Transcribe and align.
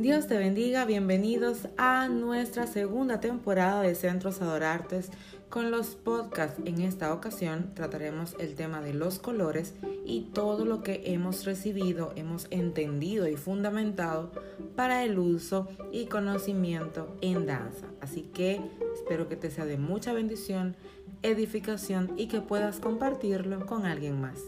Dios 0.00 0.26
te 0.28 0.38
bendiga, 0.38 0.86
bienvenidos 0.86 1.68
a 1.76 2.08
nuestra 2.08 2.66
segunda 2.66 3.20
temporada 3.20 3.82
de 3.82 3.94
Centros 3.94 4.40
Adorartes 4.40 5.10
con 5.50 5.70
los 5.70 5.88
podcasts. 5.88 6.58
En 6.64 6.80
esta 6.80 7.12
ocasión 7.12 7.74
trataremos 7.74 8.34
el 8.40 8.54
tema 8.54 8.80
de 8.80 8.94
los 8.94 9.18
colores 9.18 9.74
y 10.06 10.30
todo 10.32 10.64
lo 10.64 10.82
que 10.82 11.02
hemos 11.12 11.44
recibido, 11.44 12.14
hemos 12.16 12.46
entendido 12.48 13.28
y 13.28 13.36
fundamentado 13.36 14.32
para 14.74 15.04
el 15.04 15.18
uso 15.18 15.68
y 15.92 16.06
conocimiento 16.06 17.14
en 17.20 17.44
danza. 17.44 17.86
Así 18.00 18.22
que 18.22 18.58
espero 18.94 19.28
que 19.28 19.36
te 19.36 19.50
sea 19.50 19.66
de 19.66 19.76
mucha 19.76 20.14
bendición, 20.14 20.76
edificación 21.20 22.14
y 22.16 22.28
que 22.28 22.40
puedas 22.40 22.80
compartirlo 22.80 23.66
con 23.66 23.84
alguien 23.84 24.18
más. 24.18 24.40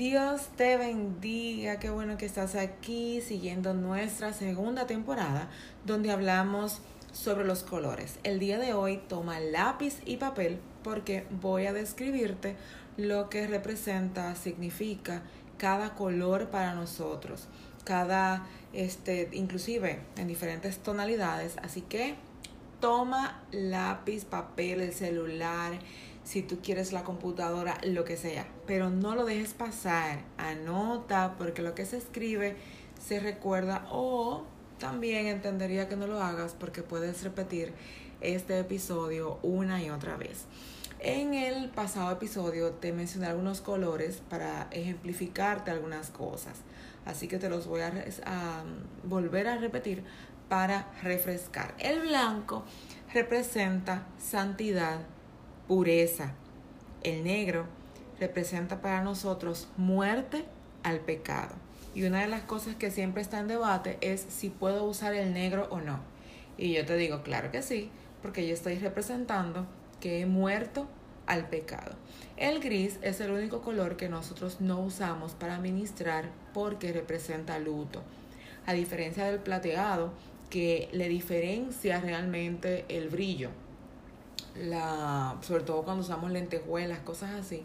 Dios 0.00 0.48
te 0.56 0.78
bendiga, 0.78 1.78
qué 1.78 1.90
bueno 1.90 2.16
que 2.16 2.24
estás 2.24 2.54
aquí 2.54 3.20
siguiendo 3.20 3.74
nuestra 3.74 4.32
segunda 4.32 4.86
temporada 4.86 5.50
donde 5.84 6.10
hablamos 6.10 6.78
sobre 7.12 7.44
los 7.44 7.64
colores. 7.64 8.18
El 8.22 8.38
día 8.38 8.58
de 8.58 8.72
hoy 8.72 9.02
toma 9.10 9.40
lápiz 9.40 10.00
y 10.06 10.16
papel 10.16 10.58
porque 10.82 11.26
voy 11.42 11.66
a 11.66 11.74
describirte 11.74 12.56
lo 12.96 13.28
que 13.28 13.46
representa, 13.46 14.34
significa 14.36 15.20
cada 15.58 15.94
color 15.94 16.48
para 16.48 16.72
nosotros, 16.72 17.48
cada, 17.84 18.46
este, 18.72 19.28
inclusive 19.32 20.00
en 20.16 20.28
diferentes 20.28 20.78
tonalidades. 20.78 21.58
Así 21.62 21.82
que 21.82 22.14
toma 22.80 23.42
lápiz, 23.52 24.24
papel, 24.24 24.80
el 24.80 24.94
celular 24.94 25.72
si 26.24 26.42
tú 26.42 26.58
quieres 26.62 26.92
la 26.92 27.04
computadora, 27.04 27.78
lo 27.84 28.04
que 28.04 28.16
sea. 28.16 28.46
Pero 28.66 28.90
no 28.90 29.14
lo 29.14 29.24
dejes 29.24 29.54
pasar, 29.54 30.20
anota, 30.38 31.34
porque 31.38 31.62
lo 31.62 31.74
que 31.74 31.86
se 31.86 31.96
escribe 31.96 32.56
se 33.00 33.20
recuerda 33.20 33.86
o 33.90 34.44
también 34.78 35.26
entendería 35.26 35.88
que 35.88 35.96
no 35.96 36.06
lo 36.06 36.22
hagas 36.22 36.54
porque 36.58 36.82
puedes 36.82 37.22
repetir 37.22 37.72
este 38.20 38.58
episodio 38.58 39.38
una 39.42 39.82
y 39.82 39.90
otra 39.90 40.16
vez. 40.16 40.46
En 40.98 41.32
el 41.32 41.70
pasado 41.70 42.12
episodio 42.12 42.72
te 42.72 42.92
mencioné 42.92 43.26
algunos 43.26 43.62
colores 43.62 44.22
para 44.28 44.68
ejemplificarte 44.70 45.70
algunas 45.70 46.10
cosas. 46.10 46.58
Así 47.06 47.26
que 47.26 47.38
te 47.38 47.48
los 47.48 47.66
voy 47.66 47.80
a, 47.80 47.92
a 48.26 48.64
volver 49.04 49.48
a 49.48 49.56
repetir 49.56 50.04
para 50.50 50.90
refrescar. 51.02 51.74
El 51.78 52.00
blanco 52.00 52.64
representa 53.14 54.06
santidad, 54.18 54.98
pureza. 55.70 56.32
El 57.04 57.22
negro 57.22 57.64
representa 58.18 58.82
para 58.82 59.04
nosotros 59.04 59.68
muerte 59.76 60.44
al 60.82 60.98
pecado. 60.98 61.54
Y 61.94 62.02
una 62.02 62.22
de 62.22 62.26
las 62.26 62.42
cosas 62.42 62.74
que 62.74 62.90
siempre 62.90 63.22
está 63.22 63.38
en 63.38 63.46
debate 63.46 63.96
es 64.00 64.26
si 64.28 64.50
puedo 64.50 64.82
usar 64.82 65.14
el 65.14 65.32
negro 65.32 65.68
o 65.70 65.80
no. 65.80 66.00
Y 66.58 66.72
yo 66.72 66.84
te 66.84 66.96
digo, 66.96 67.22
claro 67.22 67.52
que 67.52 67.62
sí, 67.62 67.88
porque 68.20 68.48
yo 68.48 68.52
estoy 68.52 68.80
representando 68.80 69.64
que 70.00 70.18
he 70.18 70.26
muerto 70.26 70.88
al 71.26 71.46
pecado. 71.46 71.92
El 72.36 72.58
gris 72.58 72.98
es 73.02 73.20
el 73.20 73.30
único 73.30 73.62
color 73.62 73.96
que 73.96 74.08
nosotros 74.08 74.60
no 74.60 74.80
usamos 74.80 75.34
para 75.34 75.60
ministrar 75.60 76.30
porque 76.52 76.92
representa 76.92 77.60
luto. 77.60 78.02
A 78.66 78.72
diferencia 78.72 79.24
del 79.26 79.38
plateado, 79.38 80.12
que 80.50 80.88
le 80.90 81.08
diferencia 81.08 82.00
realmente 82.00 82.86
el 82.88 83.08
brillo 83.08 83.50
la, 84.56 85.36
sobre 85.42 85.64
todo 85.64 85.82
cuando 85.82 86.02
usamos 86.02 86.30
lentejuelas, 86.30 87.00
cosas 87.00 87.30
así, 87.32 87.64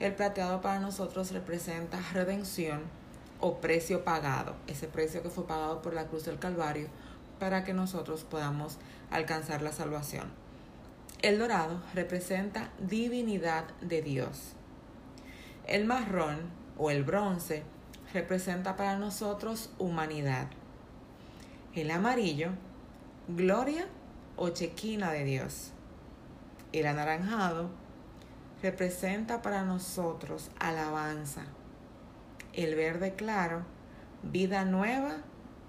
el 0.00 0.14
plateado 0.14 0.60
para 0.60 0.80
nosotros 0.80 1.32
representa 1.32 2.00
redención 2.12 2.82
o 3.40 3.60
precio 3.60 4.04
pagado, 4.04 4.54
ese 4.66 4.88
precio 4.88 5.22
que 5.22 5.30
fue 5.30 5.46
pagado 5.46 5.82
por 5.82 5.94
la 5.94 6.06
cruz 6.06 6.24
del 6.24 6.38
Calvario 6.38 6.88
para 7.38 7.64
que 7.64 7.74
nosotros 7.74 8.24
podamos 8.24 8.78
alcanzar 9.10 9.62
la 9.62 9.72
salvación. 9.72 10.30
El 11.22 11.38
dorado 11.38 11.82
representa 11.94 12.70
divinidad 12.78 13.64
de 13.80 14.02
Dios. 14.02 14.54
El 15.66 15.84
marrón 15.84 16.40
o 16.76 16.90
el 16.90 17.04
bronce 17.04 17.62
representa 18.12 18.76
para 18.76 18.96
nosotros 18.96 19.70
humanidad. 19.78 20.48
El 21.74 21.90
amarillo, 21.90 22.50
gloria 23.28 23.86
o 24.36 24.50
chequina 24.50 25.12
de 25.12 25.24
Dios. 25.24 25.73
El 26.74 26.88
anaranjado 26.88 27.70
representa 28.60 29.42
para 29.42 29.62
nosotros 29.62 30.50
alabanza. 30.58 31.44
El 32.52 32.74
verde 32.74 33.14
claro, 33.14 33.62
vida 34.24 34.64
nueva 34.64 35.18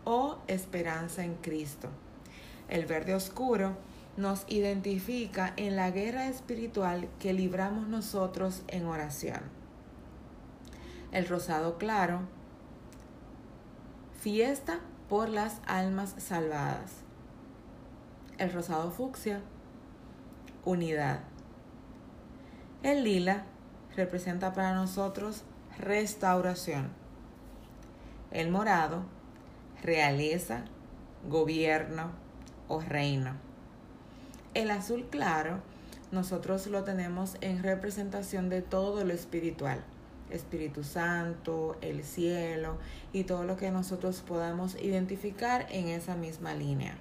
o 0.03 0.39
esperanza 0.47 1.23
en 1.23 1.35
Cristo. 1.35 1.89
El 2.69 2.87
verde 2.87 3.13
oscuro 3.13 3.77
nos 4.17 4.45
identifica 4.47 5.53
en 5.57 5.75
la 5.75 5.91
guerra 5.91 6.25
espiritual 6.25 7.07
que 7.19 7.33
libramos 7.33 7.87
nosotros 7.87 8.63
en 8.67 8.87
oración. 8.87 9.41
El 11.11 11.27
rosado 11.27 11.77
claro, 11.77 12.21
fiesta 14.19 14.79
por 15.07 15.29
las 15.29 15.61
almas 15.67 16.15
salvadas. 16.17 16.93
El 18.39 18.51
rosado 18.51 18.89
fucsia, 18.89 19.43
unidad. 20.65 21.19
El 22.83 23.03
lila 23.03 23.45
representa 23.95 24.53
para 24.53 24.73
nosotros 24.73 25.43
restauración. 25.77 26.89
El 28.31 28.51
morado, 28.51 29.03
realeza, 29.81 30.65
gobierno 31.29 32.11
o 32.67 32.81
reino. 32.81 33.33
El 34.53 34.71
azul 34.71 35.07
claro, 35.09 35.61
nosotros 36.11 36.67
lo 36.67 36.83
tenemos 36.83 37.37
en 37.41 37.63
representación 37.63 38.49
de 38.49 38.61
todo 38.61 39.03
lo 39.03 39.13
espiritual. 39.13 39.83
Espíritu 40.29 40.83
Santo, 40.83 41.77
el 41.81 42.03
cielo 42.03 42.77
y 43.13 43.25
todo 43.25 43.43
lo 43.43 43.57
que 43.57 43.71
nosotros 43.71 44.23
podamos 44.27 44.75
identificar 44.81 45.67
en 45.69 45.87
esa 45.87 46.15
misma 46.15 46.53
línea. 46.53 46.97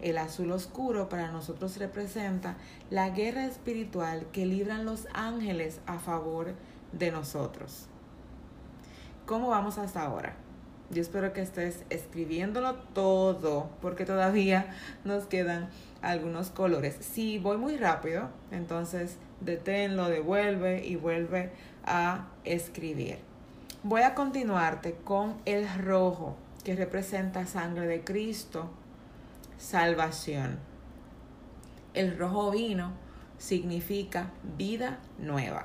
El 0.00 0.18
azul 0.18 0.52
oscuro 0.52 1.08
para 1.08 1.30
nosotros 1.30 1.76
representa 1.78 2.56
la 2.90 3.10
guerra 3.10 3.46
espiritual 3.46 4.26
que 4.32 4.46
libran 4.46 4.84
los 4.84 5.08
ángeles 5.12 5.80
a 5.86 5.98
favor 5.98 6.54
de 6.92 7.10
nosotros. 7.10 7.86
¿Cómo 9.26 9.48
vamos 9.48 9.76
hasta 9.78 10.02
ahora? 10.02 10.36
Yo 10.90 11.02
espero 11.02 11.34
que 11.34 11.42
estés 11.42 11.84
escribiéndolo 11.90 12.74
todo 12.94 13.68
porque 13.82 14.06
todavía 14.06 14.74
nos 15.04 15.24
quedan 15.26 15.68
algunos 16.00 16.48
colores. 16.48 16.96
Si 17.00 17.38
voy 17.38 17.58
muy 17.58 17.76
rápido, 17.76 18.30
entonces 18.52 19.18
deténlo, 19.40 20.08
devuelve 20.08 20.86
y 20.86 20.96
vuelve 20.96 21.50
a 21.84 22.28
escribir. 22.44 23.18
Voy 23.82 24.02
a 24.02 24.14
continuarte 24.14 24.94
con 25.04 25.36
el 25.44 25.68
rojo 25.78 26.36
que 26.64 26.74
representa 26.74 27.46
sangre 27.46 27.86
de 27.86 28.02
Cristo 28.02 28.70
salvación. 29.58 30.58
El 31.94 32.16
rojo 32.16 32.50
vino 32.50 32.92
significa 33.38 34.30
vida 34.56 35.00
nueva. 35.18 35.64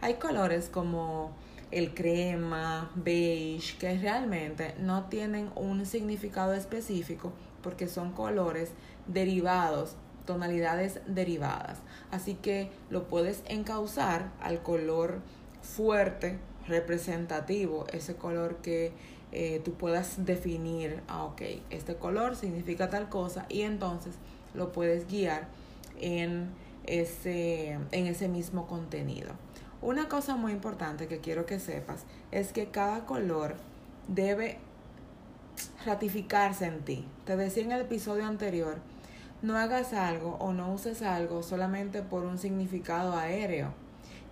Hay 0.00 0.14
colores 0.14 0.68
como 0.68 1.34
el 1.70 1.94
crema, 1.94 2.90
beige, 2.94 3.78
que 3.78 3.96
realmente 3.98 4.74
no 4.78 5.04
tienen 5.04 5.50
un 5.56 5.86
significado 5.86 6.52
específico 6.52 7.32
porque 7.62 7.88
son 7.88 8.12
colores 8.12 8.72
derivados, 9.06 9.96
tonalidades 10.26 11.00
derivadas. 11.06 11.78
Así 12.10 12.34
que 12.34 12.70
lo 12.90 13.08
puedes 13.08 13.42
encauzar 13.46 14.30
al 14.40 14.62
color 14.62 15.20
fuerte, 15.62 16.38
representativo, 16.66 17.86
ese 17.92 18.16
color 18.16 18.56
que 18.56 18.92
eh, 19.32 19.62
tú 19.64 19.72
puedas 19.72 20.26
definir, 20.26 21.02
ah, 21.08 21.24
ok, 21.24 21.42
este 21.70 21.96
color 21.96 22.36
significa 22.36 22.90
tal 22.90 23.08
cosa 23.08 23.46
y 23.48 23.62
entonces 23.62 24.14
lo 24.54 24.72
puedes 24.72 25.08
guiar 25.08 25.48
en 26.00 26.50
ese, 26.84 27.78
en 27.92 28.06
ese 28.06 28.28
mismo 28.28 28.66
contenido. 28.66 29.30
Una 29.80 30.08
cosa 30.08 30.36
muy 30.36 30.52
importante 30.52 31.08
que 31.08 31.18
quiero 31.18 31.46
que 31.46 31.58
sepas 31.58 32.04
es 32.30 32.52
que 32.52 32.66
cada 32.66 33.06
color 33.06 33.56
debe 34.06 34.58
ratificarse 35.86 36.66
en 36.66 36.80
ti. 36.80 37.06
Te 37.24 37.36
decía 37.36 37.64
en 37.64 37.72
el 37.72 37.80
episodio 37.80 38.26
anterior, 38.26 38.76
no 39.40 39.56
hagas 39.56 39.92
algo 39.92 40.36
o 40.40 40.52
no 40.52 40.72
uses 40.72 41.02
algo 41.02 41.42
solamente 41.42 42.02
por 42.02 42.24
un 42.24 42.38
significado 42.38 43.16
aéreo. 43.16 43.72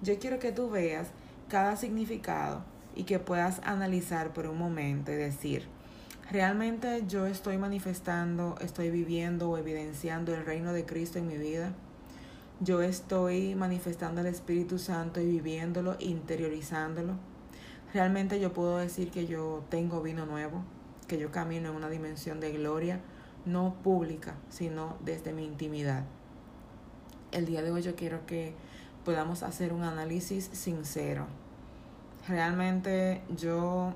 Yo 0.03 0.19
quiero 0.19 0.39
que 0.39 0.53
tú 0.53 0.71
veas 0.71 1.09
cada 1.49 1.77
significado 1.77 2.63
y 2.95 3.05
que 3.05 3.19
puedas 3.19 3.61
analizar 3.65 4.33
por 4.33 4.47
un 4.47 4.59
momento 4.59 5.13
y 5.13 5.17
decir, 5.17 5.65
¿realmente 6.31 7.05
yo 7.07 7.27
estoy 7.27 7.59
manifestando, 7.59 8.57
estoy 8.61 8.91
viviendo 8.91 9.51
o 9.51 9.59
evidenciando 9.59 10.35
el 10.35 10.45
reino 10.45 10.73
de 10.73 10.85
Cristo 10.85 11.19
en 11.19 11.27
mi 11.27 11.37
vida? 11.37 11.73
Yo 12.61 12.83
estoy 12.83 13.55
manifestando 13.55 14.21
el 14.21 14.27
Espíritu 14.27 14.79
Santo 14.79 15.21
y 15.21 15.27
viviéndolo, 15.27 15.97
interiorizándolo. 15.99 17.15
Realmente 17.95 18.39
yo 18.39 18.53
puedo 18.53 18.77
decir 18.77 19.11
que 19.11 19.27
yo 19.27 19.65
tengo 19.71 20.03
vino 20.03 20.27
nuevo, 20.27 20.63
que 21.09 21.19
yo 21.19 21.33
camino 21.33 21.71
en 21.71 21.77
una 21.77 21.89
dimensión 21.89 22.39
de 22.39 22.53
gloria, 22.53 23.01
no 23.47 23.75
pública, 23.83 24.35
sino 24.51 24.97
desde 25.05 25.33
mi 25.33 25.45
intimidad. 25.45 26.05
El 27.33 27.47
día 27.47 27.63
de 27.63 27.71
hoy 27.71 27.83
yo 27.83 27.97
quiero 27.97 28.27
que 28.27 28.55
podamos 29.05 29.43
hacer 29.43 29.73
un 29.73 29.83
análisis 29.83 30.51
sincero. 30.53 31.27
Realmente 32.29 33.23
yo 33.35 33.95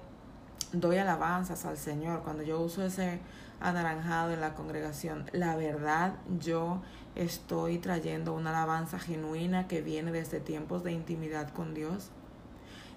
doy 0.72 0.96
alabanzas 0.96 1.66
al 1.66 1.76
Señor 1.76 2.22
cuando 2.22 2.42
yo 2.42 2.60
uso 2.60 2.84
ese 2.84 3.20
anaranjado 3.60 4.32
en 4.32 4.40
la 4.40 4.54
congregación. 4.54 5.26
La 5.32 5.56
verdad, 5.56 6.14
yo 6.38 6.82
estoy 7.14 7.78
trayendo 7.78 8.32
una 8.32 8.50
alabanza 8.50 8.98
genuina 8.98 9.68
que 9.68 9.82
viene 9.82 10.10
desde 10.10 10.40
tiempos 10.40 10.82
de 10.84 10.92
intimidad 10.92 11.50
con 11.50 11.74
Dios. 11.74 12.10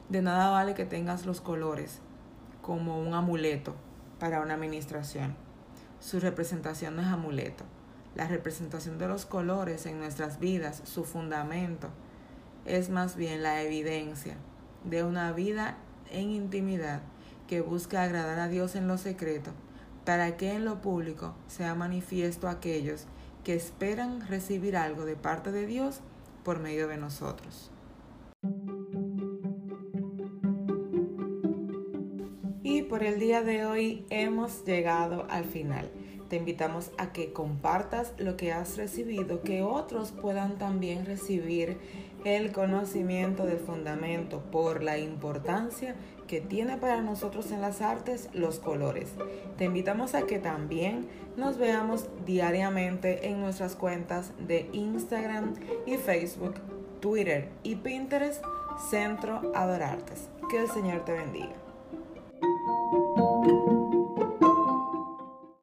De 0.09 0.21
nada 0.21 0.49
vale 0.49 0.73
que 0.73 0.85
tengas 0.85 1.25
los 1.25 1.41
colores 1.41 1.99
como 2.61 2.99
un 2.99 3.13
amuleto 3.13 3.75
para 4.19 4.41
una 4.41 4.53
administración. 4.53 5.35
Su 5.99 6.19
representación 6.21 6.95
no 6.95 7.01
es 7.01 7.07
amuleto. 7.09 7.65
La 8.15 8.27
representación 8.27 8.97
de 8.97 9.09
los 9.09 9.25
colores 9.25 9.85
en 9.85 9.99
nuestras 9.99 10.39
vidas, 10.39 10.81
su 10.85 11.03
fundamento, 11.03 11.89
es 12.65 12.89
más 12.89 13.15
bien 13.15 13.43
la 13.43 13.61
evidencia 13.61 14.37
de 14.83 15.03
una 15.03 15.31
vida 15.31 15.77
en 16.11 16.31
intimidad 16.31 17.01
que 17.47 17.61
busca 17.61 18.03
agradar 18.03 18.39
a 18.39 18.47
Dios 18.47 18.75
en 18.75 18.87
lo 18.87 18.97
secreto, 18.97 19.51
para 20.05 20.37
que 20.37 20.53
en 20.53 20.65
lo 20.65 20.81
público 20.81 21.35
sea 21.47 21.75
manifiesto 21.75 22.47
a 22.47 22.51
aquellos 22.51 23.05
que 23.43 23.55
esperan 23.55 24.27
recibir 24.27 24.75
algo 24.75 25.05
de 25.05 25.15
parte 25.15 25.51
de 25.51 25.65
Dios 25.65 26.01
por 26.43 26.59
medio 26.59 26.87
de 26.87 26.97
nosotros. 26.97 27.71
Y 32.63 32.83
por 32.83 33.03
el 33.03 33.19
día 33.19 33.41
de 33.41 33.65
hoy 33.65 34.05
hemos 34.09 34.65
llegado 34.65 35.25
al 35.29 35.45
final. 35.45 35.89
Te 36.29 36.35
invitamos 36.35 36.91
a 36.97 37.13
que 37.13 37.31
compartas 37.31 38.13
lo 38.17 38.35
que 38.35 38.51
has 38.51 38.77
recibido, 38.77 39.41
que 39.41 39.61
otros 39.61 40.11
puedan 40.11 40.57
también 40.57 41.05
recibir 41.05 41.77
el 42.25 42.51
conocimiento 42.51 43.45
del 43.45 43.59
fundamento 43.59 44.41
por 44.51 44.83
la 44.83 44.97
importancia 44.97 45.95
que 46.27 46.41
tiene 46.41 46.77
para 46.77 47.01
nosotros 47.01 47.51
en 47.51 47.61
las 47.61 47.81
artes 47.81 48.29
los 48.33 48.59
colores. 48.59 49.09
Te 49.57 49.65
invitamos 49.65 50.13
a 50.13 50.23
que 50.23 50.39
también 50.39 51.07
nos 51.37 51.57
veamos 51.57 52.09
diariamente 52.25 53.29
en 53.29 53.39
nuestras 53.39 53.75
cuentas 53.75 54.33
de 54.39 54.69
Instagram 54.73 55.53
y 55.85 55.95
Facebook, 55.95 56.55
Twitter 56.99 57.49
y 57.63 57.77
Pinterest, 57.77 58.43
Centro 58.89 59.53
Adorartes. 59.55 60.29
Que 60.49 60.59
el 60.59 60.69
Señor 60.69 61.05
te 61.05 61.13
bendiga. 61.13 61.66